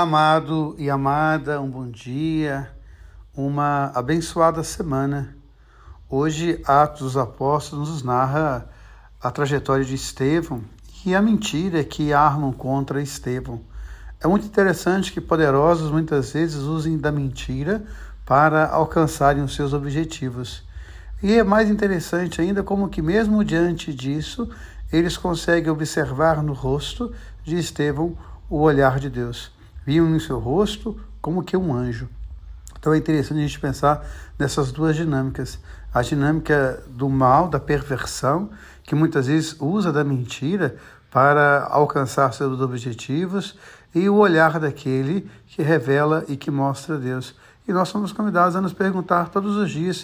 Amado 0.00 0.74
e 0.78 0.88
amada, 0.88 1.60
um 1.60 1.68
bom 1.68 1.86
dia, 1.86 2.70
uma 3.36 3.92
abençoada 3.94 4.64
semana. 4.64 5.36
Hoje, 6.08 6.58
Atos 6.64 7.02
dos 7.02 7.16
Apóstolos 7.18 7.90
nos 7.90 8.02
narra 8.02 8.66
a 9.20 9.30
trajetória 9.30 9.84
de 9.84 9.94
Estevão 9.94 10.62
e 11.04 11.14
a 11.14 11.20
mentira 11.20 11.84
que 11.84 12.14
armam 12.14 12.50
contra 12.50 13.02
Estevão. 13.02 13.60
É 14.18 14.26
muito 14.26 14.46
interessante 14.46 15.12
que 15.12 15.20
poderosos 15.20 15.90
muitas 15.90 16.32
vezes 16.32 16.62
usem 16.62 16.96
da 16.96 17.12
mentira 17.12 17.84
para 18.24 18.70
alcançarem 18.70 19.42
os 19.42 19.54
seus 19.54 19.74
objetivos. 19.74 20.64
E 21.22 21.34
é 21.34 21.44
mais 21.44 21.68
interessante 21.68 22.40
ainda 22.40 22.62
como 22.62 22.88
que 22.88 23.02
mesmo 23.02 23.44
diante 23.44 23.92
disso, 23.92 24.48
eles 24.90 25.18
conseguem 25.18 25.70
observar 25.70 26.42
no 26.42 26.54
rosto 26.54 27.12
de 27.44 27.58
Estevão 27.58 28.16
o 28.48 28.60
olhar 28.60 28.98
de 28.98 29.10
Deus 29.10 29.59
viam 29.90 30.08
no 30.08 30.20
seu 30.20 30.38
rosto 30.38 30.96
como 31.20 31.42
que 31.42 31.56
um 31.56 31.74
anjo. 31.74 32.08
Então 32.78 32.94
é 32.94 32.98
interessante 32.98 33.38
a 33.38 33.42
gente 33.42 33.58
pensar 33.58 34.06
nessas 34.38 34.70
duas 34.70 34.94
dinâmicas. 34.94 35.58
A 35.92 36.00
dinâmica 36.00 36.80
do 36.86 37.08
mal, 37.08 37.48
da 37.48 37.58
perversão, 37.58 38.50
que 38.84 38.94
muitas 38.94 39.26
vezes 39.26 39.56
usa 39.58 39.92
da 39.92 40.04
mentira 40.04 40.76
para 41.10 41.66
alcançar 41.68 42.32
seus 42.32 42.60
objetivos, 42.60 43.58
e 43.92 44.08
o 44.08 44.14
olhar 44.14 44.60
daquele 44.60 45.28
que 45.48 45.60
revela 45.60 46.24
e 46.28 46.36
que 46.36 46.52
mostra 46.52 46.96
Deus. 46.96 47.34
E 47.66 47.72
nós 47.72 47.88
somos 47.88 48.12
convidados 48.12 48.54
a 48.54 48.60
nos 48.60 48.72
perguntar 48.72 49.30
todos 49.30 49.56
os 49.56 49.68
dias 49.72 50.02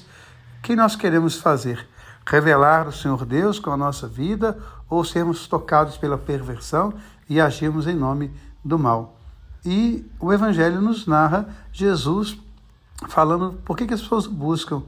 o 0.58 0.62
que 0.62 0.74
nós 0.74 0.96
queremos 0.96 1.36
fazer. 1.36 1.86
Revelar 2.27 2.88
o 2.88 2.92
Senhor 2.92 3.24
Deus 3.24 3.60
com 3.60 3.70
a 3.70 3.77
nossa 3.77 4.08
vida 4.08 4.58
ou 4.91 5.05
sermos 5.05 5.46
tocados 5.46 5.96
pela 5.96 6.18
perversão 6.18 6.92
e 7.28 7.41
agirmos 7.41 7.86
em 7.86 7.94
nome 7.94 8.32
do 8.64 8.77
mal. 8.77 9.16
E 9.66 10.09
o 10.20 10.33
Evangelho 10.33 10.80
nos 10.80 11.06
narra 11.09 11.48
Jesus 11.73 12.38
falando 13.09 13.55
por 13.64 13.77
que, 13.77 13.84
que 13.84 13.95
as 13.95 14.00
pessoas 14.00 14.28
buscam. 14.28 14.84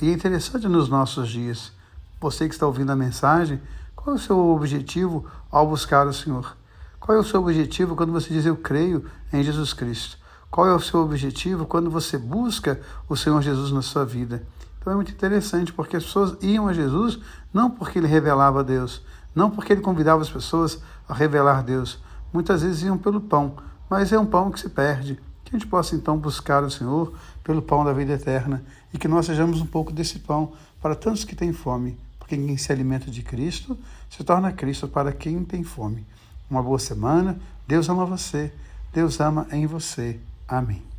E 0.00 0.08
é 0.08 0.12
interessante 0.12 0.68
nos 0.68 0.88
nossos 0.88 1.28
dias. 1.28 1.72
Você 2.20 2.46
que 2.46 2.54
está 2.54 2.64
ouvindo 2.64 2.92
a 2.92 2.96
mensagem, 2.96 3.60
qual 3.96 4.14
é 4.14 4.18
o 4.18 4.22
seu 4.22 4.38
objetivo 4.38 5.26
ao 5.50 5.66
buscar 5.66 6.06
o 6.06 6.12
Senhor? 6.12 6.56
Qual 7.00 7.18
é 7.18 7.20
o 7.20 7.24
seu 7.24 7.40
objetivo 7.40 7.96
quando 7.96 8.12
você 8.12 8.32
diz 8.32 8.46
eu 8.46 8.56
creio 8.56 9.04
em 9.32 9.42
Jesus 9.42 9.72
Cristo? 9.72 10.16
Qual 10.48 10.66
é 10.66 10.72
o 10.72 10.80
seu 10.80 11.00
objetivo 11.00 11.66
quando 11.66 11.90
você 11.90 12.16
busca 12.16 12.80
o 13.08 13.16
Senhor 13.16 13.42
Jesus 13.42 13.72
na 13.72 13.82
sua 13.82 14.04
vida? 14.04 14.46
Então 14.78 14.92
é 14.92 14.96
muito 14.96 15.10
interessante 15.10 15.72
porque 15.72 15.96
as 15.96 16.04
pessoas 16.04 16.36
iam 16.40 16.68
a 16.68 16.72
Jesus 16.72 17.18
não 17.52 17.68
porque 17.68 17.98
ele 17.98 18.06
revelava 18.06 18.62
Deus, 18.62 19.02
não 19.34 19.50
porque 19.50 19.72
ele 19.72 19.80
convidava 19.80 20.22
as 20.22 20.30
pessoas 20.30 20.80
a 21.08 21.14
revelar 21.14 21.64
Deus. 21.64 21.98
Muitas 22.32 22.62
vezes 22.62 22.84
iam 22.84 22.96
pelo 22.96 23.20
pão, 23.20 23.56
mas 23.90 24.12
é 24.12 24.18
um 24.18 24.24
pão 24.24 24.52
que 24.52 24.60
se 24.60 24.68
perde. 24.68 25.18
Que 25.44 25.56
a 25.56 25.58
gente 25.58 25.68
possa 25.68 25.96
então 25.96 26.16
buscar 26.16 26.62
o 26.62 26.70
Senhor 26.70 27.12
pelo 27.42 27.60
pão 27.60 27.84
da 27.84 27.92
vida 27.92 28.12
eterna 28.12 28.62
e 28.94 28.98
que 28.98 29.08
nós 29.08 29.26
sejamos 29.26 29.60
um 29.60 29.66
pouco 29.66 29.92
desse 29.92 30.20
pão 30.20 30.52
para 30.80 30.94
tantos 30.94 31.24
que 31.24 31.34
têm 31.34 31.52
fome, 31.52 31.98
porque 32.18 32.36
quem 32.36 32.56
se 32.56 32.70
alimenta 32.70 33.10
de 33.10 33.22
Cristo 33.22 33.76
se 34.08 34.22
torna 34.22 34.52
Cristo 34.52 34.86
para 34.86 35.12
quem 35.12 35.44
tem 35.44 35.64
fome. 35.64 36.06
Uma 36.48 36.62
boa 36.62 36.78
semana. 36.78 37.38
Deus 37.66 37.88
ama 37.88 38.06
você. 38.06 38.52
Deus 38.92 39.20
ama 39.20 39.46
em 39.50 39.66
você. 39.66 40.18
Amém. 40.48 40.89